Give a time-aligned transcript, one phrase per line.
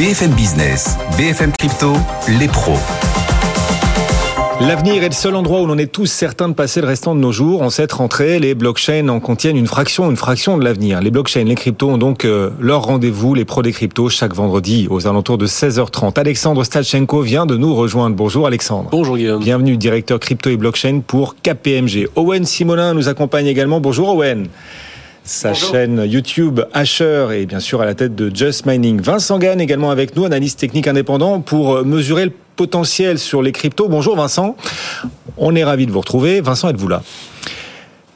[0.00, 1.92] BFM Business, BFM Crypto,
[2.38, 2.78] les pros.
[4.58, 7.20] L'avenir est le seul endroit où l'on est tous certains de passer le restant de
[7.20, 7.60] nos jours.
[7.60, 11.02] En cette rentrée, les blockchains en contiennent une fraction, une fraction de l'avenir.
[11.02, 14.86] Les blockchains, les cryptos ont donc euh, leur rendez-vous, les pros des cryptos, chaque vendredi
[14.88, 16.18] aux alentours de 16h30.
[16.18, 18.16] Alexandre Stalchenko vient de nous rejoindre.
[18.16, 18.88] Bonjour Alexandre.
[18.90, 19.42] Bonjour Guillaume.
[19.42, 22.08] Bienvenue, directeur crypto et blockchain pour KPMG.
[22.16, 23.80] Owen Simonin nous accompagne également.
[23.80, 24.48] Bonjour Owen
[25.24, 29.00] sa chaîne YouTube Asher et bien sûr à la tête de Just Mining.
[29.00, 33.52] Vincent Gann également avec nous, analyste technique indépendant pour euh, mesurer le potentiel sur les
[33.52, 33.88] cryptos.
[33.88, 34.56] Bonjour Vincent,
[35.36, 36.40] on est ravi de vous retrouver.
[36.40, 37.02] Vincent, êtes-vous là?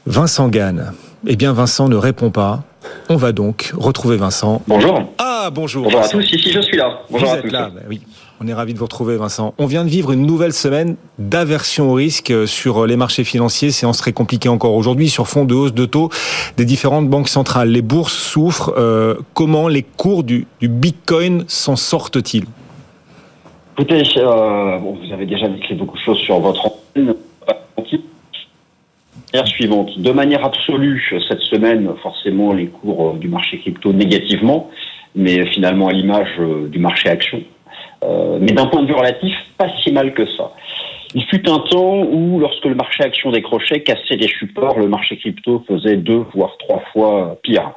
[0.05, 0.93] Vincent Gann.
[1.27, 2.63] Eh bien Vincent ne répond pas.
[3.09, 4.61] On va donc retrouver Vincent.
[4.67, 5.01] Bonjour.
[5.17, 5.83] Ah bonjour.
[5.83, 7.01] Bonjour à tous, ici je suis là.
[7.09, 7.49] Bonjour vous à tous.
[7.49, 8.01] Là, bah oui.
[8.41, 9.53] On est ravi de vous retrouver, Vincent.
[9.57, 13.71] On vient de vivre une nouvelle semaine d'aversion au risque sur les marchés financiers.
[13.71, 16.09] Séance très compliquée encore aujourd'hui sur fond de hausse de taux
[16.57, 17.69] des différentes banques centrales.
[17.69, 18.73] Les bourses souffrent.
[18.77, 22.45] Euh, comment les cours du, du Bitcoin s'en sortent-ils?
[23.77, 27.15] Écoutez, euh, bon, vous avez déjà écrit beaucoup de choses sur votre antenne.
[29.43, 29.99] Suivante.
[29.99, 34.69] De manière absolue, cette semaine, forcément, les cours du marché crypto négativement,
[35.15, 37.41] mais finalement à l'image du marché action.
[38.03, 40.51] Euh, mais d'un point de vue relatif, pas si mal que ça.
[41.13, 45.17] Il fut un temps où, lorsque le marché action décrochait, cassait des supports, le marché
[45.17, 47.71] crypto faisait deux, voire trois fois pire.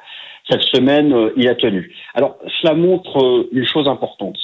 [0.51, 1.95] Cette semaine, euh, il a tenu.
[2.15, 4.39] Alors, cela montre euh, une chose importante.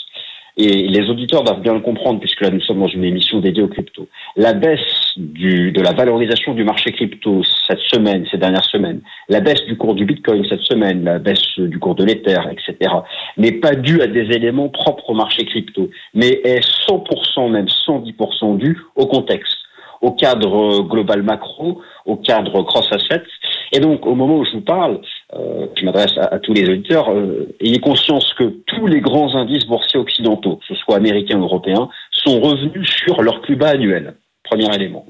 [0.56, 3.62] Et les auditeurs doivent bien le comprendre, puisque là, nous sommes dans une émission dédiée
[3.62, 4.08] aux crypto.
[4.36, 9.64] La baisse de la valorisation du marché crypto cette semaine, ces dernières semaines, la baisse
[9.66, 12.92] du cours du Bitcoin cette semaine, la baisse du cours de l'Ether, etc.,
[13.36, 18.56] n'est pas due à des éléments propres au marché crypto, mais est 100%, même 110%
[18.58, 19.63] due au contexte
[20.04, 23.24] au cadre global macro, au cadre cross-assets.
[23.72, 25.00] Et donc, au moment où je vous parle,
[25.32, 29.66] euh, je m'adresse à, tous les auditeurs, euh, ayez conscience que tous les grands indices
[29.66, 34.14] boursiers occidentaux, que ce soit américains ou européens, sont revenus sur leur plus bas annuel.
[34.42, 35.06] Premier élément.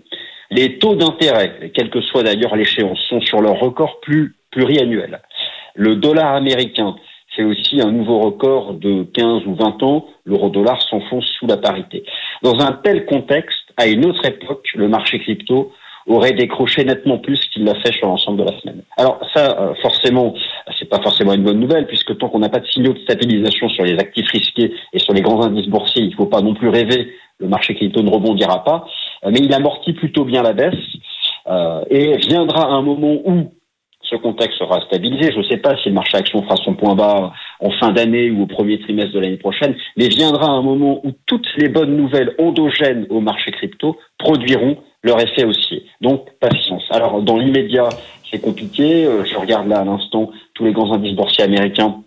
[0.52, 4.00] Les taux d'intérêt, quelle que soit d'ailleurs l'échéance, sont sur leur record
[4.52, 5.20] pluriannuel.
[5.74, 6.94] Le dollar américain
[7.34, 10.06] fait aussi un nouveau record de 15 ou 20 ans.
[10.24, 12.04] L'euro-dollar s'enfonce sous la parité.
[12.42, 15.72] Dans un tel contexte, à une autre époque, le marché crypto
[16.06, 18.82] aurait décroché nettement plus qu'il l'a fait sur l'ensemble de la semaine.
[18.96, 20.34] Alors ça, euh, forcément,
[20.78, 23.68] c'est pas forcément une bonne nouvelle puisque tant qu'on n'a pas de signaux de stabilisation
[23.70, 26.54] sur les actifs risqués et sur les grands indices boursiers, il ne faut pas non
[26.54, 27.14] plus rêver.
[27.38, 28.86] Le marché crypto ne rebondira pas,
[29.24, 30.74] euh, mais il amortit plutôt bien la baisse
[31.46, 33.52] euh, et viendra un moment où
[34.08, 35.32] ce contexte sera stabilisé.
[35.32, 38.30] Je ne sais pas si le marché action fera son point bas en fin d'année
[38.30, 41.96] ou au premier trimestre de l'année prochaine, mais viendra un moment où toutes les bonnes
[41.96, 45.84] nouvelles endogènes au marché crypto produiront leur effet haussier.
[46.00, 46.84] Donc, patience.
[46.90, 47.88] Alors, dans l'immédiat,
[48.30, 49.06] c'est compliqué.
[49.24, 52.00] Je regarde là à l'instant tous les grands indices boursiers américains.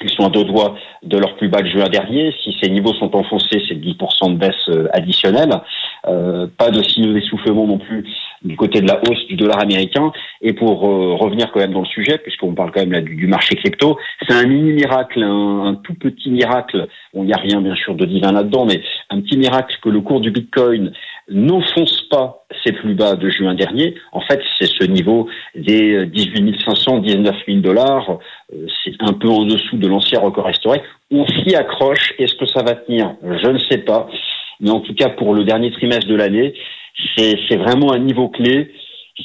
[0.00, 2.32] Ils sont à deux doigts de leur plus bas de juin dernier.
[2.42, 5.50] Si ces niveaux sont enfoncés, c'est 10% de baisse additionnelle.
[6.06, 8.04] Euh, pas de signaux d'essoufflement non plus
[8.42, 10.12] du côté de la hausse du dollar américain.
[10.40, 13.14] Et pour euh, revenir quand même dans le sujet, puisqu'on parle quand même là du,
[13.14, 16.88] du marché crypto, c'est un mini miracle, un, un, tout petit miracle.
[17.14, 19.88] Bon, il n'y a rien bien sûr de divin là-dedans, mais un petit miracle que
[19.88, 20.92] le cours du Bitcoin
[21.30, 23.94] n'enfonce pas ses plus bas de juin dernier.
[24.12, 28.18] En fait, c'est ce niveau des 18 500, 19 000 dollars.
[28.84, 30.82] C'est un peu en dessous de l'ancien record historique.
[31.10, 32.14] On s'y accroche.
[32.18, 33.14] Est-ce que ça va tenir?
[33.22, 34.08] Je ne sais pas.
[34.60, 36.54] Mais en tout cas, pour le dernier trimestre de l'année,
[37.16, 38.72] c'est vraiment un niveau clé.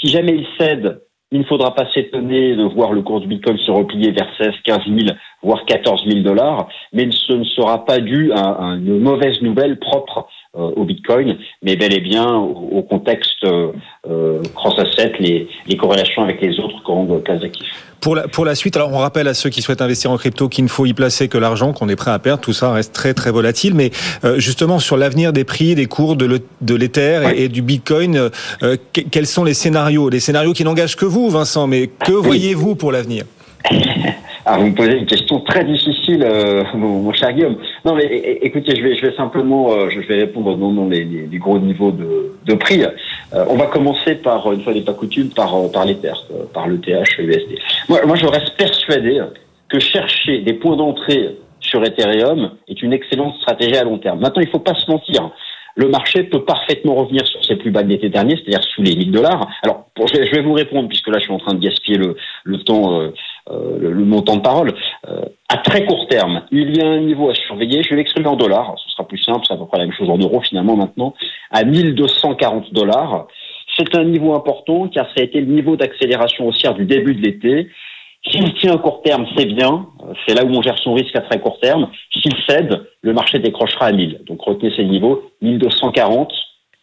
[0.01, 1.01] Si jamais il cède,
[1.33, 4.51] il ne faudra pas s'étonner de voir le cours du Bitcoin se replier vers 16,
[4.63, 4.97] 15 000,
[5.41, 10.27] voire 14 000 dollars, mais ce ne sera pas dû à, une mauvaise nouvelle propre
[10.53, 16.41] au Bitcoin, mais bel et bien au, au contexte euh, cross-asset, les, les, corrélations avec
[16.41, 17.67] les autres grandes classes d'actifs.
[17.99, 20.49] Pour la, pour la suite, alors on rappelle à ceux qui souhaitent investir en crypto
[20.49, 22.41] qu'il ne faut y placer que l'argent qu'on est prêt à perdre.
[22.41, 23.73] Tout ça reste très très volatile.
[23.73, 23.91] Mais
[24.25, 27.31] euh, justement sur l'avenir des prix, des cours de l'Ether oui.
[27.35, 28.29] et, et, du Bitcoin,
[28.61, 30.09] euh, quels sont les scénarios?
[30.09, 31.65] Les scénarios qui n'engagent que vous, Vincent.
[31.65, 33.23] Mais que voyez-vous pour l'avenir?
[34.45, 37.57] Alors vous me posez une question très difficile, euh, mon, cher Guillaume.
[37.85, 38.05] Non, mais
[38.41, 41.59] écoutez, je vais, je vais simplement, euh, je vais répondre nom des les, les, gros
[41.59, 42.83] niveaux de, de prix.
[42.83, 46.13] Euh, on va commencer par, une fois n'est pas coutume, par, par l'Ether,
[46.53, 47.57] par l'ETH USD.
[47.87, 49.21] Moi, moi, je reste persuadé
[49.69, 54.19] que chercher des points d'entrée sur Ethereum est une excellente stratégie à long terme.
[54.19, 55.31] Maintenant, il faut pas se mentir
[55.75, 58.95] le marché peut parfaitement revenir sur ses plus bas de l'été dernier, c'est-à-dire sous les
[58.95, 59.47] 1000 dollars.
[59.63, 61.59] Alors, pour, je, vais, je, vais, vous répondre, puisque là, je suis en train de
[61.59, 63.11] gaspiller le, le temps,
[63.49, 64.73] euh, euh, le, le, montant de parole.
[65.07, 67.83] Euh, à très court terme, il y a un niveau à surveiller.
[67.83, 68.75] Je vais l'exprimer en dollars.
[68.85, 71.13] Ce sera plus simple, c'est à peu près la même chose en euros, finalement, maintenant.
[71.51, 73.27] À 1240 dollars.
[73.77, 77.21] C'est un niveau important, car ça a été le niveau d'accélération haussière du début de
[77.21, 77.69] l'été.
[78.29, 79.87] S'il tient à court terme, c'est bien.
[80.25, 81.89] C'est là où on gère son risque à très court terme.
[82.11, 84.21] S'il cède, le marché décrochera à 1000.
[84.25, 86.31] Donc retenez ces niveaux, 1240,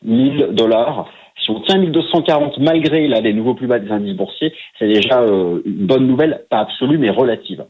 [0.05, 1.09] 1000 dollars.
[1.51, 5.61] On tient 1240 malgré là, les nouveaux plus bas des indices boursiers, c'est déjà euh,
[5.65, 7.65] une bonne nouvelle, pas absolue mais relative.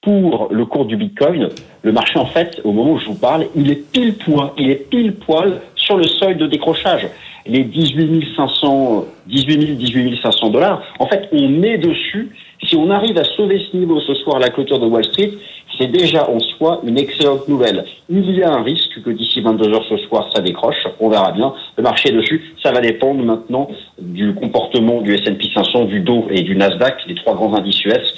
[0.00, 1.48] Pour le cours du Bitcoin,
[1.82, 4.70] le marché en fait, au moment où je vous parle, il est pile poil, il
[4.70, 7.06] est pile poil sur le seuil de décrochage.
[7.46, 10.82] Les 18 500, 18 000, 18 500 dollars.
[10.98, 12.30] En fait, on est dessus.
[12.62, 15.32] Si on arrive à sauver ce niveau ce soir à la clôture de Wall Street,
[15.76, 17.84] c'est déjà en soi une excellente nouvelle.
[18.08, 20.86] Il y a un risque que d'ici 22 heures ce soir, ça décroche.
[21.00, 21.52] On verra bien.
[21.76, 22.54] Le marché dessus.
[22.62, 23.68] Ça va dépendre maintenant
[24.00, 28.14] du comportement du S&P 500, du Dow et du Nasdaq, les trois grands indices US,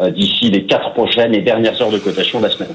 [0.00, 2.74] euh, d'ici les quatre prochaines et dernières heures de cotation de la semaine.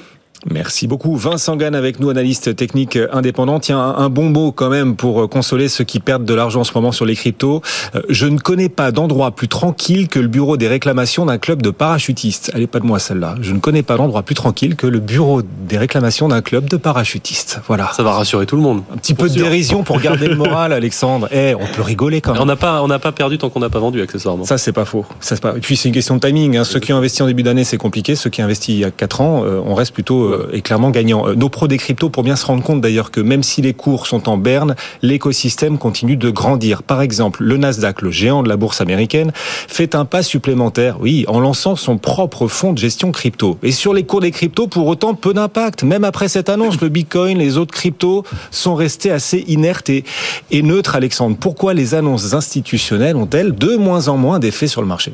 [0.51, 1.15] Merci beaucoup.
[1.15, 3.59] Vincent Gann avec nous, analyste technique indépendant.
[3.59, 6.73] Tiens, un bon mot quand même pour consoler ceux qui perdent de l'argent en ce
[6.75, 7.61] moment sur les cryptos.
[7.95, 11.61] Euh, je ne connais pas d'endroit plus tranquille que le bureau des réclamations d'un club
[11.61, 12.51] de parachutistes.
[12.53, 13.35] Elle est pas de moi celle-là.
[13.41, 16.77] Je ne connais pas d'endroit plus tranquille que le bureau des réclamations d'un club de
[16.77, 17.61] parachutistes.
[17.67, 17.91] Voilà.
[17.93, 18.83] Ça va rassurer tout le monde.
[18.93, 21.27] Un petit peu de dérision pour garder le moral, Alexandre.
[21.31, 22.41] Eh, on peut rigoler quand même.
[22.41, 24.45] On n'a pas, on n'a pas perdu tant qu'on n'a pas vendu accessoirement.
[24.45, 25.05] Ça, c'est pas faux.
[25.19, 25.55] Ça, pas...
[25.57, 26.57] Et puis c'est une question de timing.
[26.57, 26.63] Hein.
[26.63, 28.15] Ceux qui ont investi en début d'année, c'est compliqué.
[28.15, 30.61] Ceux qui ont investi il y a 4 ans, euh, on reste plutôt euh, et
[30.61, 31.27] clairement gagnant.
[31.27, 33.73] Euh, nos pros des cryptos pour bien se rendre compte d'ailleurs que même si les
[33.73, 36.83] cours sont en berne, l'écosystème continue de grandir.
[36.83, 41.25] Par exemple, le Nasdaq, le géant de la bourse américaine, fait un pas supplémentaire, oui,
[41.27, 43.57] en lançant son propre fonds de gestion crypto.
[43.63, 45.83] Et sur les cours des cryptos, pour autant, peu d'impact.
[45.83, 50.03] Même après cette annonce, le Bitcoin, les autres cryptos sont restés assez inertes et,
[50.51, 51.37] et neutres, Alexandre.
[51.39, 55.13] Pourquoi les annonces institutionnelles ont-elles de moins en moins d'effet sur le marché?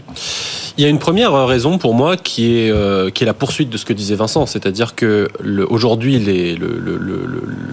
[0.78, 3.70] Il y a une première raison pour moi qui est, euh, qui est la poursuite
[3.70, 5.28] de ce que disait Vincent, c'est-à-dire que
[5.70, 6.58] aujourd'hui,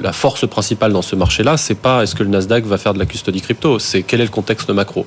[0.03, 2.99] la force principale dans ce marché-là, c'est pas est-ce que le Nasdaq va faire de
[2.99, 5.07] la custodie crypto, c'est quel est le contexte macro.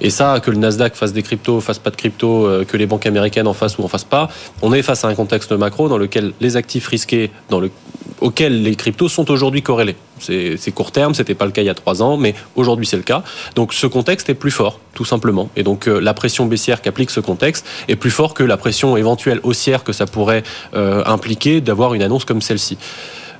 [0.00, 2.86] Et ça, que le Nasdaq fasse des cryptos, fasse pas de crypto, euh, que les
[2.86, 4.28] banques américaines en fassent ou en fassent pas,
[4.62, 7.70] on est face à un contexte macro dans lequel les actifs risqués, dans le,
[8.20, 9.96] auxquels les cryptos sont aujourd'hui corrélés.
[10.18, 12.96] C'est court terme, c'était pas le cas il y a trois ans, mais aujourd'hui c'est
[12.96, 13.22] le cas.
[13.54, 15.48] Donc ce contexte est plus fort, tout simplement.
[15.56, 18.96] Et donc euh, la pression baissière qu'applique ce contexte est plus fort que la pression
[18.96, 20.42] éventuelle haussière que ça pourrait
[20.74, 22.76] euh, impliquer d'avoir une annonce comme celle-ci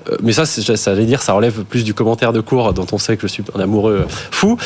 [0.08, 2.96] euh, mais ça, ça veut dire, ça relève plus du commentaire de cours dont on
[2.96, 4.56] sait que je suis un amoureux fou.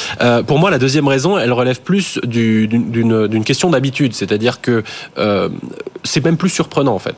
[0.47, 4.85] Pour moi, la deuxième raison, elle relève plus d'une question d'habitude, c'est-à-dire que
[6.05, 7.17] c'est même plus surprenant en fait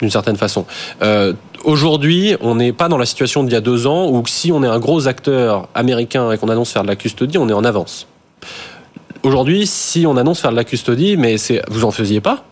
[0.00, 0.64] d'une certaine façon.
[1.02, 1.32] Euh,
[1.64, 4.62] Aujourd'hui, on n'est pas dans la situation d'il y a deux ans où si on
[4.62, 7.64] est un gros acteur américain et qu'on annonce faire de la custodie, on est en
[7.64, 8.06] avance.
[9.24, 11.36] Aujourd'hui, si on annonce faire de la custodie, mais
[11.68, 12.44] vous en faisiez pas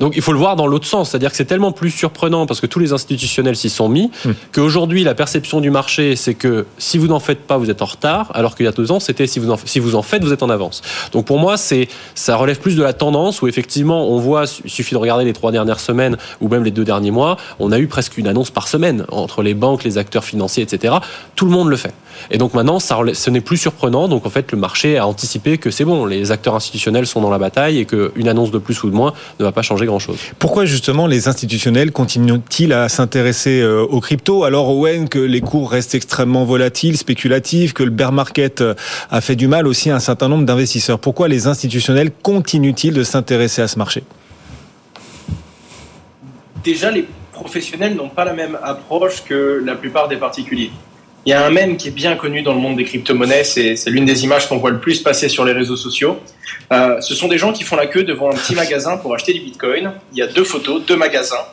[0.00, 2.60] donc il faut le voir dans l'autre sens, c'est-à-dire que c'est tellement plus surprenant parce
[2.60, 4.30] que tous les institutionnels s'y sont mis hmm.
[4.52, 7.86] qu'aujourd'hui la perception du marché c'est que si vous n'en faites pas vous êtes en
[7.86, 10.24] retard, alors qu'il y a deux ans c'était si vous en, si vous en faites
[10.24, 10.82] vous êtes en avance.
[11.12, 14.70] Donc pour moi c'est ça relève plus de la tendance où effectivement on voit, il
[14.70, 17.78] suffit de regarder les trois dernières semaines ou même les deux derniers mois, on a
[17.78, 20.94] eu presque une annonce par semaine entre les banques, les acteurs financiers, etc.
[21.36, 21.94] Tout le monde le fait.
[22.30, 24.08] Et donc maintenant, ça, ce n'est plus surprenant.
[24.08, 27.30] Donc en fait, le marché a anticipé que c'est bon, les acteurs institutionnels sont dans
[27.30, 30.18] la bataille et qu'une annonce de plus ou de moins ne va pas changer grand-chose.
[30.38, 34.44] Pourquoi justement les institutionnels continuent-ils à s'intéresser euh, aux cryptos?
[34.44, 38.74] Alors Owen que les cours restent extrêmement volatiles, spéculatifs, que le bear market euh,
[39.10, 43.02] a fait du mal aussi à un certain nombre d'investisseurs Pourquoi les institutionnels continuent-ils de
[43.02, 44.02] s'intéresser à ce marché?
[46.62, 50.70] Déjà, les professionnels n'ont pas la même approche que la plupart des particuliers.
[51.26, 53.76] Il y a un mème qui est bien connu dans le monde des crypto-monnaies, c'est
[53.86, 56.20] l'une des images qu'on voit le plus passer sur les réseaux sociaux.
[56.72, 59.32] Euh, ce sont des gens qui font la queue devant un petit magasin pour acheter
[59.32, 59.92] du bitcoin.
[60.12, 61.46] Il y a deux photos, deux magasins.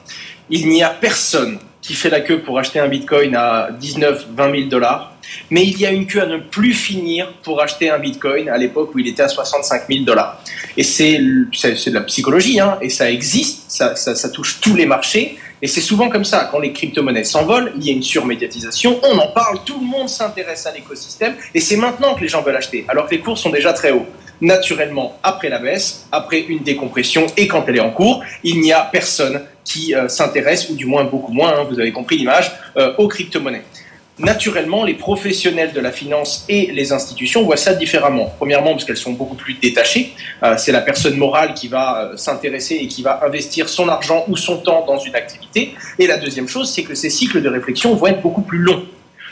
[0.50, 4.52] Il n'y a personne qui fait la queue pour acheter un bitcoin à 19, 20
[4.52, 5.14] 000 dollars.
[5.50, 8.58] Mais il y a une queue à ne plus finir pour acheter un bitcoin à
[8.58, 10.44] l'époque où il était à 65 000 dollars.
[10.78, 15.38] Et c'est de la psychologie, hein, et ça existe, ça, touche tous les marchés.
[15.62, 19.18] Et c'est souvent comme ça, quand les crypto-monnaies s'envolent, il y a une surmédiatisation, on
[19.18, 22.56] en parle, tout le monde s'intéresse à l'écosystème, et c'est maintenant que les gens veulent
[22.56, 24.08] acheter, alors que les cours sont déjà très hauts.
[24.42, 28.74] Naturellement, après la baisse, après une décompression, et quand elle est en cours, il n'y
[28.74, 32.52] a personne qui euh, s'intéresse, ou du moins beaucoup moins, hein, vous avez compris l'image,
[32.78, 33.64] euh, aux crypto-monnaies
[34.22, 38.32] naturellement, les professionnels de la finance et les institutions voient ça différemment.
[38.38, 40.14] Premièrement, parce qu'elles sont beaucoup plus détachées.
[40.44, 44.26] Euh, c'est la personne morale qui va euh, s'intéresser et qui va investir son argent
[44.28, 45.76] ou son temps dans une activité.
[46.00, 48.84] Et la deuxième chose, c'est que ces cycles de réflexion vont être beaucoup plus longs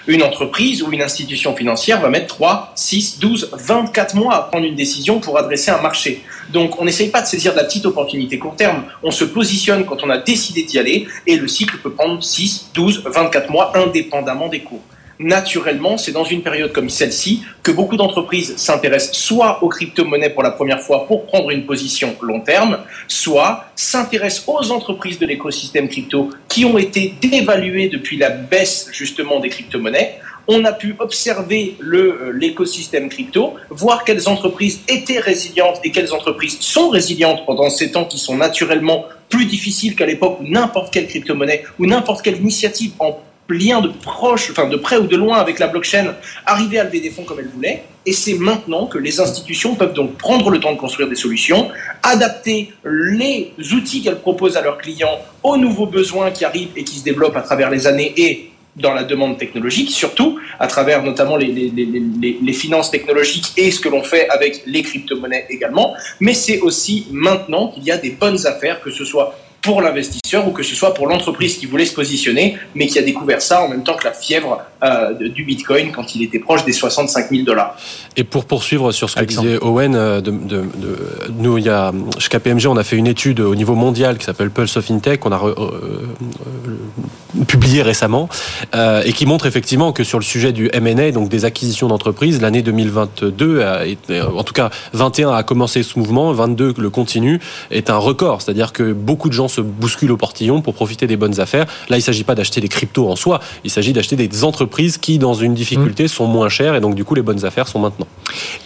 [0.09, 4.65] une entreprise ou une institution financière va mettre 3, 6, 12, 24 mois à prendre
[4.65, 6.23] une décision pour adresser un marché.
[6.51, 10.03] Donc on n'essaye pas de saisir la petite opportunité court terme, on se positionne quand
[10.03, 14.47] on a décidé d'y aller et le cycle peut prendre 6, 12, 24 mois indépendamment
[14.47, 14.81] des cours.
[15.19, 20.43] Naturellement, c'est dans une période comme celle-ci que beaucoup d'entreprises s'intéressent soit aux crypto-monnaies pour
[20.43, 25.89] la première fois pour prendre une position long terme, soit s'intéressent aux entreprises de l'écosystème
[25.89, 30.19] crypto qui ont été dévaluées depuis la baisse justement des crypto-monnaies.
[30.47, 36.57] On a pu observer euh, l'écosystème crypto, voir quelles entreprises étaient résilientes et quelles entreprises
[36.59, 41.07] sont résilientes pendant ces temps qui sont naturellement plus difficiles qu'à l'époque où n'importe quelle
[41.07, 45.37] crypto-monnaie ou n'importe quelle initiative en lien de proche, enfin de près ou de loin
[45.37, 46.15] avec la blockchain
[46.45, 47.83] arrivait à lever des fonds comme elle voulait.
[48.05, 51.69] Et c'est maintenant que les institutions peuvent donc prendre le temps de construire des solutions,
[52.01, 56.99] adapter les outils qu'elles proposent à leurs clients aux nouveaux besoins qui arrivent et qui
[56.99, 61.35] se développent à travers les années et dans la demande technologique, surtout à travers notamment
[61.35, 65.95] les, les, les, les finances technologiques et ce que l'on fait avec les crypto-monnaies également.
[66.19, 70.47] Mais c'est aussi maintenant qu'il y a des bonnes affaires, que ce soit pour l'investisseur
[70.47, 73.63] ou que ce soit pour l'entreprise qui voulait se positionner, mais qui a découvert ça
[73.63, 77.29] en même temps que la fièvre euh, du Bitcoin quand il était proche des 65
[77.29, 77.75] 000 dollars.
[78.15, 80.97] Et pour poursuivre sur ce que disait Owen, euh, de, de, de,
[81.37, 84.23] nous, il y a, chez KPMG, on a fait une étude au niveau mondial qui
[84.23, 88.29] s'appelle Pulse of Fintech, qu'on a euh, euh, publié récemment,
[88.73, 92.41] euh, et qui montre effectivement que sur le sujet du M&A, donc des acquisitions d'entreprises,
[92.41, 97.41] l'année 2022, a été, en tout cas 21 a commencé ce mouvement, 22 le continue,
[97.69, 98.41] est un record.
[98.41, 101.65] C'est-à-dire que beaucoup de gens se bousculent au portillon pour profiter des bonnes affaires.
[101.89, 104.68] Là, il ne s'agit pas d'acheter des cryptos en soi, il s'agit d'acheter des entreprises
[104.69, 106.09] qui, dans une difficulté, mmh.
[106.09, 108.07] sont moins chères et donc du coup, les bonnes affaires sont maintenant.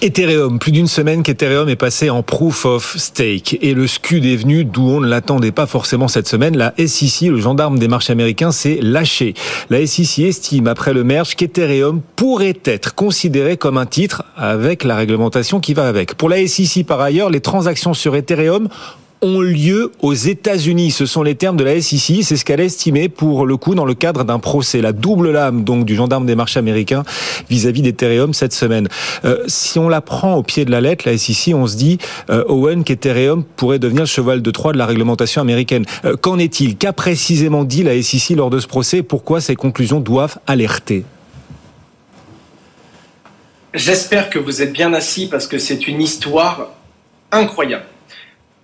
[0.01, 4.35] Ethereum, plus d'une semaine qu'Ethereum est passé en proof of stake et le SCUD est
[4.35, 6.57] venu d'où on ne l'attendait pas forcément cette semaine.
[6.57, 9.33] La SEC, le gendarme des marchés américains, s'est lâché.
[9.69, 14.95] La SEC estime, après le merge, qu'Ethereum pourrait être considéré comme un titre avec la
[14.95, 16.15] réglementation qui va avec.
[16.15, 18.67] Pour la SEC, par ailleurs, les transactions sur Ethereum
[19.23, 20.91] ont lieu aux États-Unis.
[20.91, 22.23] Ce sont les termes de la SEC.
[22.23, 24.81] C'est ce qu'elle a estimé pour le coup dans le cadre d'un procès.
[24.81, 27.03] La double lame donc du gendarme des marchés américains
[27.49, 28.87] vis-à-vis d'Ethereum cette semaine.
[29.25, 31.97] Euh, si on la prend au pied de la lettre, la SEC, on se dit
[32.29, 35.85] euh, Owen qu'Ethereum pourrait devenir le cheval de Troie de la réglementation américaine.
[36.05, 36.77] Euh, Qu'en est-il?
[36.77, 39.01] Qu'a précisément dit la SEC lors de ce procès?
[39.01, 41.05] Pourquoi ces conclusions doivent alerter?
[43.73, 46.69] J'espère que vous êtes bien assis parce que c'est une histoire
[47.31, 47.85] incroyable.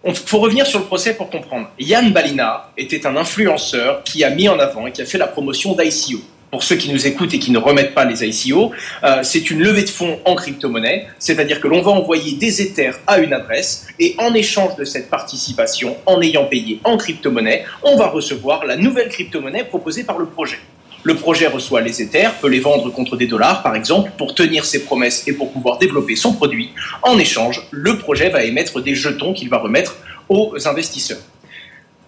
[0.05, 1.69] Il faut revenir sur le procès pour comprendre.
[1.77, 5.27] Yann Balina était un influenceur qui a mis en avant et qui a fait la
[5.27, 6.21] promotion d'ICO.
[6.51, 8.71] Pour ceux qui nous écoutent et qui ne remettent pas les ICO,
[9.03, 12.97] euh, c'est une levée de fonds en crypto-monnaie, c'est-à-dire que l'on va envoyer des Ethers
[13.05, 17.97] à une adresse et en échange de cette participation, en ayant payé en crypto-monnaie, on
[17.97, 20.59] va recevoir la nouvelle crypto-monnaie proposée par le projet.
[21.03, 24.65] Le projet reçoit les Ethers, peut les vendre contre des dollars, par exemple, pour tenir
[24.65, 26.71] ses promesses et pour pouvoir développer son produit.
[27.03, 29.95] En échange, le projet va émettre des jetons qu'il va remettre
[30.27, 31.19] aux investisseurs.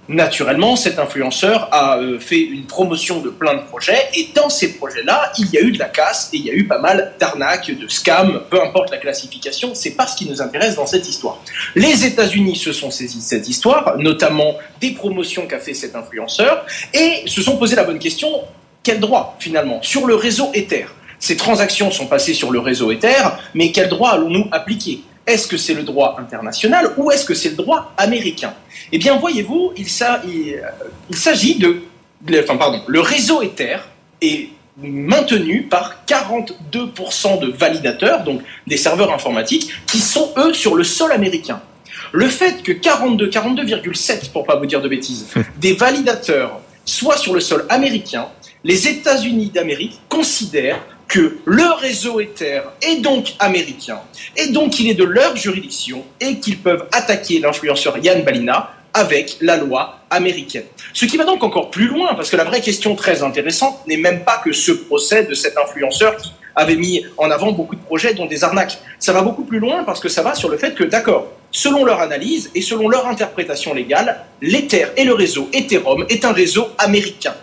[0.09, 4.73] Naturellement, cet influenceur a euh, fait une promotion de plein de projets et dans ces
[4.73, 7.13] projets-là, il y a eu de la casse et il y a eu pas mal
[7.17, 11.07] d'arnaques, de scams, peu importe la classification, c'est pas ce qui nous intéresse dans cette
[11.07, 11.41] histoire.
[11.75, 16.65] Les États-Unis se sont saisis de cette histoire, notamment des promotions qu'a fait cet influenceur
[16.93, 18.41] et se sont posé la bonne question
[18.83, 19.81] quel droit finalement?
[19.81, 20.85] Sur le réseau Ether.
[21.19, 23.23] Ces transactions sont passées sur le réseau Ether,
[23.53, 25.03] mais quel droit allons-nous appliquer?
[25.27, 28.53] Est-ce que c'est le droit international ou est-ce que c'est le droit américain?
[28.91, 31.83] Eh bien, voyez-vous, il, s'agit de,
[32.39, 33.77] enfin pardon, le réseau Ether
[34.19, 40.83] est maintenu par 42% de validateurs, donc des serveurs informatiques, qui sont eux sur le
[40.83, 41.61] sol américain.
[42.13, 47.33] Le fait que 42, 42,7 pour pas vous dire de bêtises, des validateurs soient sur
[47.33, 48.27] le sol américain,
[48.63, 53.99] les États-Unis d'Amérique considèrent que le réseau Ether est donc américain,
[54.37, 59.37] et donc il est de leur juridiction, et qu'ils peuvent attaquer l'influenceur Yann Balina avec
[59.41, 60.65] la loi américaine.
[60.93, 63.97] Ce qui va donc encore plus loin, parce que la vraie question très intéressante n'est
[63.97, 67.81] même pas que ce procès de cet influenceur qui avait mis en avant beaucoup de
[67.81, 68.77] projets dont des arnaques.
[68.99, 71.85] Ça va beaucoup plus loin parce que ça va sur le fait que, d'accord, selon
[71.85, 76.67] leur analyse et selon leur interprétation légale, l'Ether et le réseau Ethereum est un réseau
[76.77, 77.33] américain.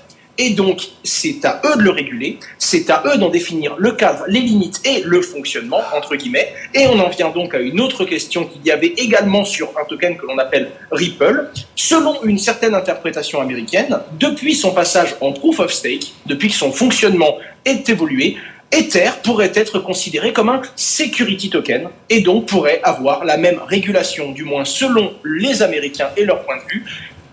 [0.41, 4.23] Et donc, c'est à eux de le réguler, c'est à eux d'en définir le cadre,
[4.29, 6.55] les limites et le fonctionnement, entre guillemets.
[6.75, 9.85] Et on en vient donc à une autre question qu'il y avait également sur un
[9.85, 11.51] token que l'on appelle Ripple.
[11.75, 16.71] Selon une certaine interprétation américaine, depuis son passage en proof of stake, depuis que son
[16.71, 18.37] fonctionnement est évolué,
[18.71, 24.31] Ether pourrait être considéré comme un security token et donc pourrait avoir la même régulation,
[24.33, 26.85] du moins selon les Américains et leur point de vue,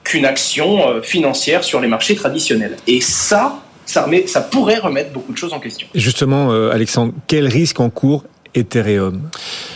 [0.05, 2.77] qu'une action euh, financière sur les marchés traditionnels.
[2.87, 5.87] Et ça, ça, remet, ça pourrait remettre beaucoup de choses en question.
[5.93, 9.21] Justement, euh, Alexandre, quel risque en cours Ethereum?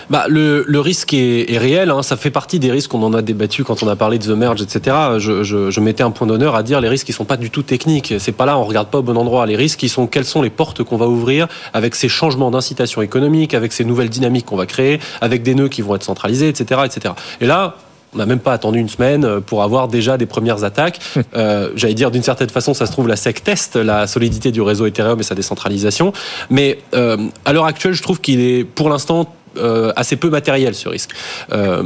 [0.10, 1.90] Bah, le, le risque est, est réel.
[1.90, 2.02] Hein.
[2.04, 4.38] Ça fait partie des risques qu'on en a débattu quand on a parlé de The
[4.38, 4.96] Merge, etc.
[5.18, 7.50] Je, je, je mettais un point d'honneur à dire les risques qui sont pas du
[7.50, 8.14] tout techniques.
[8.20, 9.46] C'est pas là, on regarde pas au bon endroit.
[9.48, 13.02] Les risques qui sont quelles sont les portes qu'on va ouvrir avec ces changements d'incitation
[13.02, 16.48] économique, avec ces nouvelles dynamiques qu'on va créer, avec des nœuds qui vont être centralisés,
[16.48, 17.14] etc., etc.
[17.42, 17.76] Et là,
[18.14, 21.00] on n'a même pas attendu une semaine pour avoir déjà des premières attaques.
[21.36, 24.62] Euh, J'allais dire d'une certaine façon, ça se trouve la SEC teste la solidité du
[24.62, 26.12] réseau Ethereum et sa décentralisation.
[26.50, 30.76] Mais euh, à l'heure actuelle, je trouve qu'il est pour l'instant euh, assez peu matériel
[30.76, 31.12] ce risque.
[31.52, 31.84] Euh,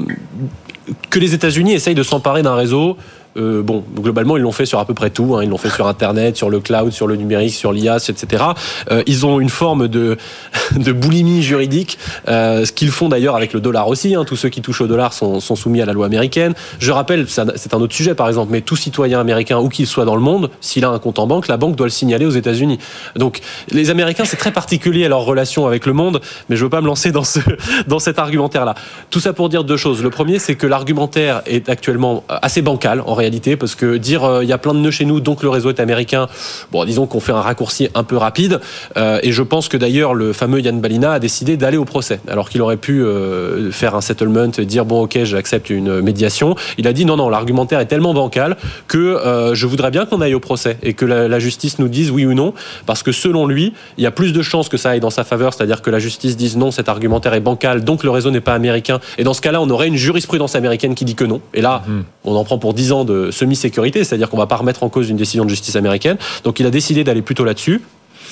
[1.09, 2.97] que les États-Unis essayent de s'emparer d'un réseau
[3.37, 5.35] euh, bon, globalement, ils l'ont fait sur à peu près tout.
[5.35, 5.43] Hein.
[5.43, 8.43] Ils l'ont fait sur Internet, sur le cloud, sur le numérique, sur l'IAS, etc.
[8.91, 10.17] Euh, ils ont une forme de,
[10.75, 11.97] de boulimie juridique,
[12.27, 14.15] euh, ce qu'ils font d'ailleurs avec le dollar aussi.
[14.15, 14.23] Hein.
[14.25, 16.53] Tous ceux qui touchent au dollar sont, soumis à la loi américaine.
[16.79, 20.05] Je rappelle, c'est un autre sujet par exemple, mais tout citoyen américain, où qu'il soit
[20.05, 22.31] dans le monde, s'il a un compte en banque, la banque doit le signaler aux
[22.31, 22.79] États-Unis.
[23.15, 26.69] Donc, les Américains, c'est très particulier à leur relation avec le monde, mais je veux
[26.69, 27.39] pas me lancer dans, ce,
[27.87, 28.73] dans cet argumentaire-là.
[29.09, 30.01] Tout ça pour dire deux choses.
[30.01, 33.22] Le premier, c'est que l'argumentaire est actuellement assez bancal en réalité,
[33.59, 35.69] parce que dire euh, il y a plein de nœuds chez nous, donc le réseau
[35.69, 36.27] est américain,
[36.71, 38.59] bon, disons qu'on fait un raccourci un peu rapide.
[38.97, 42.19] Euh, et je pense que d'ailleurs le fameux Yann Balina a décidé d'aller au procès,
[42.27, 46.55] alors qu'il aurait pu euh, faire un settlement et dire bon ok j'accepte une médiation.
[46.77, 50.33] Il a dit non non l'argumentaire est tellement bancal que je voudrais bien qu'on aille
[50.33, 52.53] au procès et que la, la, justice nous dise oui ou non,
[52.85, 55.23] parce que selon lui il y a plus de chances que ça aille dans sa
[55.23, 58.41] faveur, c'est-à-dire que la justice dise non cet argumentaire est bancal, donc le réseau n'est
[58.41, 58.99] pas américain.
[59.17, 61.41] Et dans ce cas-là on aurait une jurisprudence américaine qui dit que non.
[61.53, 62.01] Et là mmh.
[62.25, 65.09] on en prend pour 10 ans de semi-sécurité, c'est-à-dire qu'on va pas remettre en cause
[65.09, 66.17] une décision de justice américaine.
[66.43, 67.81] Donc il a décidé d'aller plutôt là-dessus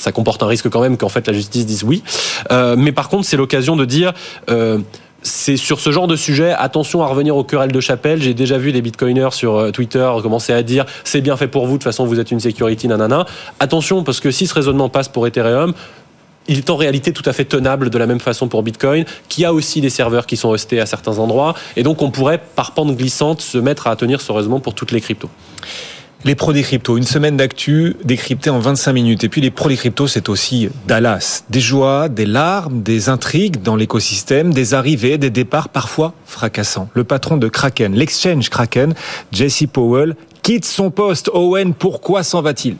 [0.02, 2.04] ça comporte un risque quand même qu'en fait la justice dise oui.
[2.52, 4.14] Euh, mais par contre, c'est l'occasion de dire.
[4.50, 4.80] Euh,
[5.24, 8.20] c'est sur ce genre de sujet, attention à revenir au querelles de chapelle.
[8.20, 11.68] J'ai déjà vu des bitcoiners sur euh, Twitter commencer à dire c'est bien fait pour
[11.68, 13.28] vous, de toute façon vous êtes une security, nanana.
[13.60, 15.74] Attention, parce que si ce raisonnement passe pour Ethereum,
[16.48, 19.46] il est en réalité tout à fait tenable de la même façon pour Bitcoin, qui
[19.46, 22.74] a aussi des serveurs qui sont hostés à certains endroits, et donc on pourrait, par
[22.74, 25.30] pente glissante, se mettre à tenir ce raisonnement pour toutes les cryptos.
[26.24, 29.24] Les pros des cryptos, une semaine d'actu décryptée en 25 minutes.
[29.24, 31.44] Et puis les pros des cryptos, c'est aussi Dallas.
[31.50, 36.90] Des joies, des larmes, des intrigues dans l'écosystème, des arrivées, des départs parfois fracassants.
[36.94, 38.94] Le patron de Kraken, l'exchange Kraken,
[39.32, 41.32] Jesse Powell, quitte son poste.
[41.34, 42.76] Owen, pourquoi s'en va-t-il?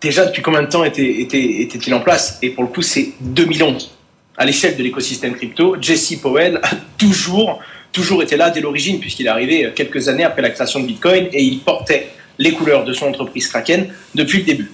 [0.00, 2.38] Déjà depuis combien de temps était, était, était-il en place?
[2.42, 3.94] Et pour le coup, c'est 2011.
[4.36, 7.60] À l'échelle de l'écosystème crypto, Jesse Powell a toujours,
[7.92, 11.28] toujours été là dès l'origine, puisqu'il est arrivé quelques années après la création de Bitcoin
[11.32, 14.70] et il portait les couleurs de son entreprise Kraken depuis le début.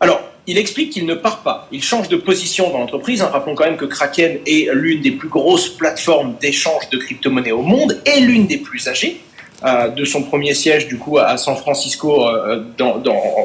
[0.00, 3.20] Alors, il explique qu'il ne part pas, il change de position dans l'entreprise.
[3.22, 7.62] Rappelons quand même que Kraken est l'une des plus grosses plateformes d'échange de crypto-monnaies au
[7.62, 9.20] monde et l'une des plus âgées.
[9.64, 13.02] Euh, de son premier siège du coup à San Francisco euh, dans,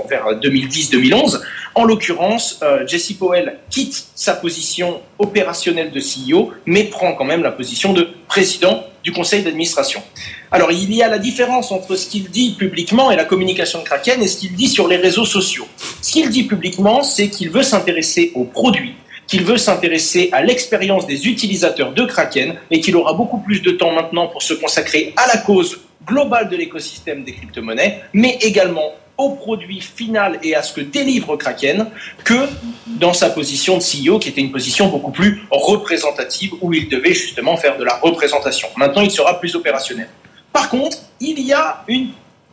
[0.07, 1.41] vers 2010-2011.
[1.73, 7.41] En l'occurrence, euh, Jesse Powell quitte sa position opérationnelle de CEO, mais prend quand même
[7.41, 10.03] la position de président du conseil d'administration.
[10.51, 13.83] Alors il y a la différence entre ce qu'il dit publiquement et la communication de
[13.83, 15.65] Kraken et ce qu'il dit sur les réseaux sociaux.
[16.03, 18.93] Ce qu'il dit publiquement, c'est qu'il veut s'intéresser aux produits
[19.25, 23.71] qu'il veut s'intéresser à l'expérience des utilisateurs de Kraken et qu'il aura beaucoup plus de
[23.71, 28.93] temps maintenant pour se consacrer à la cause global de l'écosystème des crypto-monnaies, mais également
[29.17, 31.87] au produit final et à ce que délivre Kraken
[32.23, 32.47] que
[32.87, 37.13] dans sa position de CEO, qui était une position beaucoup plus représentative, où il devait
[37.13, 38.67] justement faire de la représentation.
[38.75, 40.09] Maintenant, il sera plus opérationnel.
[40.51, 42.09] Par contre, il y a une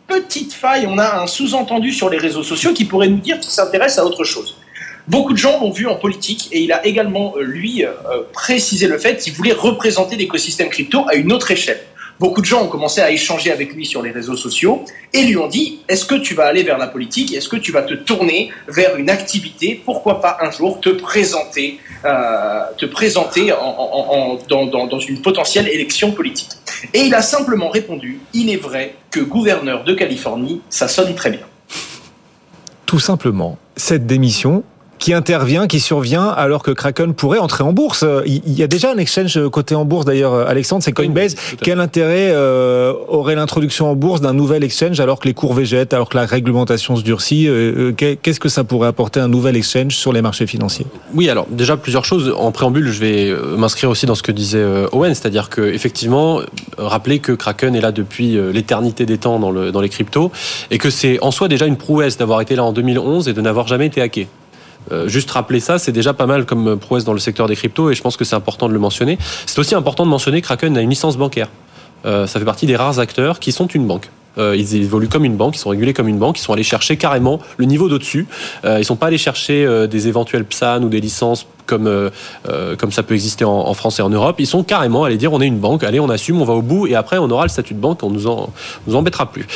[0.06, 3.50] petite faille, on a un sous-entendu sur les réseaux sociaux qui pourrait nous dire qu'il
[3.50, 4.56] s'intéresse à autre chose.
[5.08, 7.90] Beaucoup de gens l'ont vu en politique et il a également, euh, lui, euh,
[8.32, 11.80] précisé le fait qu'il voulait représenter l'écosystème crypto à une autre échelle
[12.20, 15.38] beaucoup de gens ont commencé à échanger avec lui sur les réseaux sociaux et lui
[15.38, 17.33] ont dit est-ce que tu vas aller vers la politique?
[17.35, 19.80] Est-ce que tu vas te tourner vers une activité?
[19.85, 24.98] Pourquoi pas un jour te présenter, euh, te présenter en, en, en, dans, dans, dans
[24.98, 26.50] une potentielle élection politique?
[26.92, 31.30] Et il a simplement répondu il est vrai que gouverneur de Californie, ça sonne très
[31.30, 31.46] bien.
[32.85, 34.62] Tout simplement, cette démission
[35.00, 38.04] qui intervient, qui survient alors que Kraken pourrait entrer en bourse.
[38.26, 41.34] Il y a déjà un exchange côté en bourse d'ailleurs, Alexandre, c'est Coinbase.
[41.62, 45.94] Quel intérêt euh, aurait l'introduction en bourse d'un nouvel exchange alors que les cours végètent,
[45.94, 49.56] alors que la réglementation se durcit euh, euh Qu'est-ce que ça pourrait apporter un nouvel
[49.56, 50.86] exchange sur les marchés financiers?
[51.14, 52.32] Oui, alors déjà plusieurs choses.
[52.36, 55.62] En préambule, je vais euh, m'inscrire aussi dans ce que disait euh, Owen, c'est-à-dire que
[55.62, 56.40] effectivement,
[56.78, 60.30] rappeler que Kraken est là depuis l'éternité des temps dans, le, dans les cryptos
[60.70, 63.40] et que c'est en soi déjà une prouesse d'avoir été là en 2011 et de
[63.40, 64.28] n'avoir jamais été hacké.
[64.92, 67.90] Euh, juste rappeler ça, c'est déjà pas mal comme prouesse dans le secteur des cryptos
[67.90, 69.18] et je pense que c'est important de le mentionner.
[69.46, 71.48] C'est aussi important de mentionner que Kraken a une licence bancaire.
[72.06, 74.10] Euh, ça fait partie des rares acteurs qui sont une banque.
[74.38, 76.62] Euh, ils évoluent comme une banque, ils sont régulés comme une banque, ils sont allés
[76.62, 78.26] chercher carrément le niveau d'au-dessus.
[78.64, 82.10] Euh, ils sont pas allés chercher des éventuels PSAN ou des licences comme
[82.78, 84.36] comme ça peut exister en, France et en Europe.
[84.38, 86.62] Ils sont carrément allés dire on est une banque, allez on assume, on va au
[86.62, 88.52] bout et après on aura le statut de banque, on nous en
[88.86, 89.46] nous embêtera plus.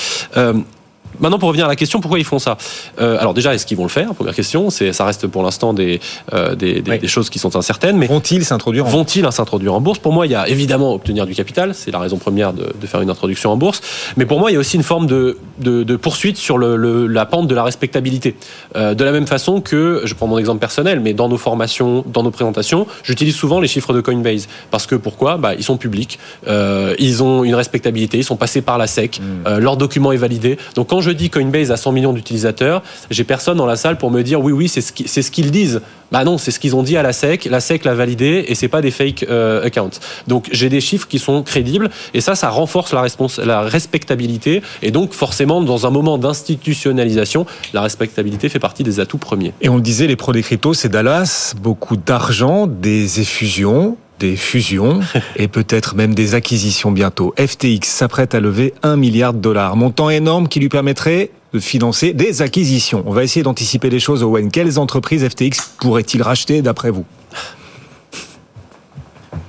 [1.21, 2.57] Maintenant, pour revenir à la question, pourquoi ils font ça
[3.01, 4.15] euh, Alors déjà, est-ce qu'ils vont le faire?
[4.15, 4.71] Première question.
[4.71, 6.01] C'est, ça reste pour l'instant des
[6.33, 7.97] euh, des, des, des, choses qui sont incertaines.
[7.97, 8.89] Mais vont-ils s'introduire en...
[8.89, 9.99] Vont-ils s'introduire en bourse?
[9.99, 11.75] Pour moi, il y a évidemment obtenir du capital.
[11.75, 13.81] C'est la raison première de, de, faire une introduction en bourse.
[14.17, 16.77] Mais pour moi, il y a aussi une forme de, de, de poursuite sur le,
[16.77, 18.37] le, la pente de la respectabilité.
[18.77, 22.05] Euh, de la même façon que, je prends mon exemple personnel, mais dans nos formations,
[22.07, 25.37] dans nos présentations, j'utilise souvent les chiffres de Coinbase parce que pourquoi?
[25.37, 29.21] Bah, ils sont publics, euh, ils ont une respectabilité, ils sont passés par la SEC,
[29.21, 29.59] mmh.
[29.59, 30.59] leur document est validé.
[30.75, 34.11] Donc quand je dis Coinbase a 100 millions d'utilisateurs, j'ai personne dans la salle pour
[34.11, 35.81] me dire oui, oui, c'est ce qu'ils ce qu'ils disent.
[36.13, 37.47] Bah non, c'est ce qu'ils ont dit à la SEC.
[37.47, 39.99] La SEC l'a validé et c'est pas des fake euh, accounts.
[40.29, 43.05] Donc j'ai des chiffres qui sont crédibles et ça, ça renforce la,
[43.45, 49.19] la respectabilité et donc forcément dans un moment d'institutionnalisation, la respectabilité fait partie des atouts
[49.19, 49.53] premiers.
[49.61, 54.37] Et on le disait, les pros des cryptos, c'est Dallas, beaucoup d'argent, des effusions des
[54.37, 55.01] fusions
[55.37, 57.35] et peut-être même des acquisitions bientôt.
[57.37, 62.13] FTX s'apprête à lever un milliard de dollars, montant énorme qui lui permettrait de financer
[62.13, 63.03] des acquisitions.
[63.07, 64.53] On va essayer d'anticiper les choses, Owen.
[64.53, 67.05] Quelles entreprises FTX pourrait-il racheter d'après vous?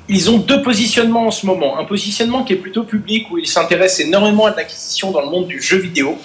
[0.07, 1.77] Ils ont deux positionnements en ce moment.
[1.77, 5.47] Un positionnement qui est plutôt public, où ils s'intéressent énormément à l'acquisition dans le monde
[5.47, 6.17] du jeu vidéo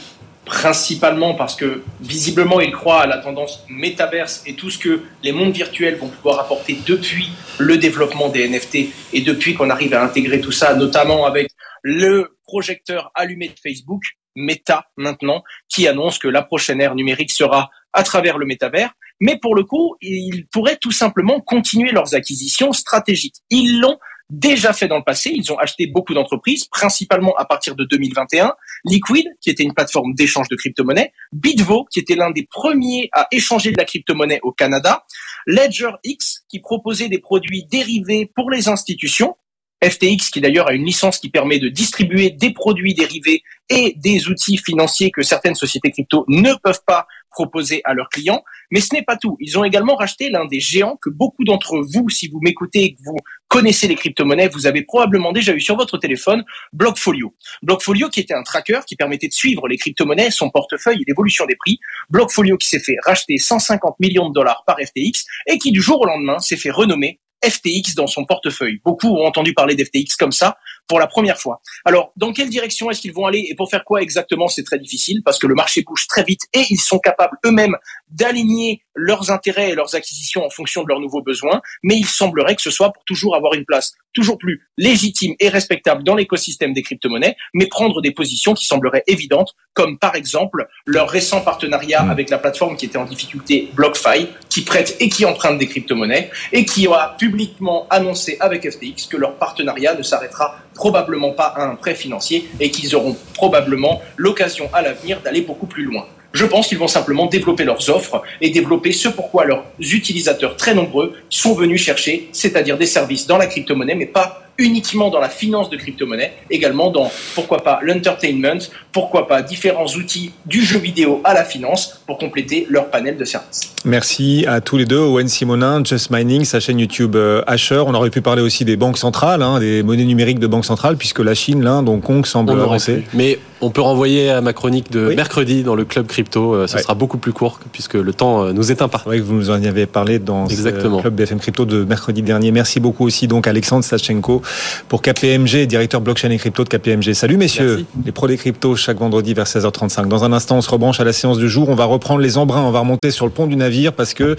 [0.50, 5.30] principalement parce que visiblement ils croient à la tendance métaverse et tout ce que les
[5.30, 10.02] mondes virtuels vont pouvoir apporter depuis le développement des NFT et depuis qu'on arrive à
[10.02, 14.02] intégrer tout ça, notamment avec le projecteur allumé de Facebook,
[14.34, 18.92] Meta maintenant, qui annonce que la prochaine ère numérique sera à travers le métavers.
[19.20, 23.36] Mais pour le coup, ils pourraient tout simplement continuer leurs acquisitions stratégiques.
[23.50, 23.98] Ils l'ont
[24.30, 25.32] déjà fait dans le passé.
[25.34, 28.54] Ils ont acheté beaucoup d'entreprises, principalement à partir de 2021.
[28.84, 31.12] Liquid, qui était une plateforme d'échange de crypto-monnaies.
[31.32, 35.04] Bitvo, qui était l'un des premiers à échanger de la crypto-monnaie au Canada.
[35.46, 39.36] Ledger X, qui proposait des produits dérivés pour les institutions.
[39.82, 44.28] FTX, qui d'ailleurs a une licence qui permet de distribuer des produits dérivés et des
[44.28, 48.42] outils financiers que certaines sociétés crypto ne peuvent pas proposer à leurs clients.
[48.70, 49.36] Mais ce n'est pas tout.
[49.40, 52.94] Ils ont également racheté l'un des géants que beaucoup d'entre vous, si vous m'écoutez et
[52.94, 53.16] que vous
[53.48, 57.34] connaissez les crypto-monnaies, vous avez probablement déjà eu sur votre téléphone Blockfolio.
[57.62, 61.56] Blockfolio qui était un tracker qui permettait de suivre les crypto-monnaies, son portefeuille l'évolution des
[61.56, 61.78] prix.
[62.10, 66.00] Blockfolio qui s'est fait racheter 150 millions de dollars par FTX et qui du jour
[66.00, 68.80] au lendemain s'est fait renommer FTX dans son portefeuille.
[68.84, 70.58] Beaucoup ont entendu parler d'FTX comme ça
[70.90, 71.62] pour la première fois.
[71.84, 74.80] Alors, dans quelle direction est-ce qu'ils vont aller et pour faire quoi exactement C'est très
[74.80, 77.76] difficile parce que le marché bouge très vite et ils sont capables eux-mêmes
[78.10, 81.62] d'aligner leurs intérêts et leurs acquisitions en fonction de leurs nouveaux besoins.
[81.84, 85.48] Mais il semblerait que ce soit pour toujours avoir une place toujours plus légitime et
[85.48, 90.68] respectable dans l'écosystème des crypto-monnaies, mais prendre des positions qui sembleraient évidentes, comme par exemple
[90.86, 92.10] leur récent partenariat mmh.
[92.10, 96.30] avec la plateforme qui était en difficulté BlockFi, qui prête et qui emprunte des crypto-monnaies,
[96.52, 101.66] et qui a publiquement annoncé avec FTX que leur partenariat ne s'arrêtera probablement pas à
[101.66, 106.06] un prêt financier et qu'ils auront probablement l'occasion à l'avenir d'aller beaucoup plus loin.
[106.32, 110.74] Je pense qu'ils vont simplement développer leurs offres et développer ce pourquoi leurs utilisateurs très
[110.74, 115.28] nombreux sont venus chercher, c'est-à-dire des services dans la crypto-monnaie, mais pas uniquement dans la
[115.28, 118.58] finance de crypto-monnaie, également dans, pourquoi pas, l'entertainment,
[118.92, 123.24] pourquoi pas, différents outils du jeu vidéo à la finance pour compléter leur panel de
[123.24, 123.74] services.
[123.84, 127.82] Merci à tous les deux, Owen Simonin, Just Mining, sa chaîne YouTube euh, Asher.
[127.86, 130.96] On aurait pu parler aussi des banques centrales, hein, des monnaies numériques de banques centrales,
[130.96, 133.04] puisque la Chine, l'Inde, Hong Kong semble avancer.
[133.14, 136.54] Mais on peut renvoyer à ma chronique de mercredi dans le club crypto.
[136.54, 139.08] Euh, ce sera beaucoup plus court puisque le temps euh, nous est imparti.
[139.08, 140.96] Oui, vous nous en avez parlé dans Exactement.
[140.96, 142.52] le club BFM Crypto de mercredi dernier.
[142.52, 144.39] Merci beaucoup aussi donc Alexandre Sachenko
[144.88, 147.12] pour KPMG, directeur blockchain et crypto de KPMG.
[147.14, 147.86] Salut messieurs, Merci.
[148.06, 150.08] les pros des cryptos chaque vendredi vers 16h35.
[150.08, 151.68] Dans un instant, on se rebranche à la séance du jour.
[151.68, 154.36] On va reprendre les embruns, on va remonter sur le pont du navire parce que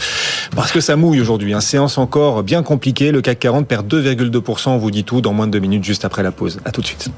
[0.56, 1.52] parce que ça mouille aujourd'hui.
[1.54, 3.12] Une séance encore bien compliquée.
[3.12, 4.70] Le CAC 40 perd 2,2%.
[4.70, 6.60] On vous dit tout dans moins de deux minutes juste après la pause.
[6.66, 7.10] À tout de suite.